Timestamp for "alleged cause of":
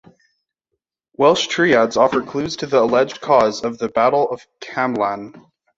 2.81-3.77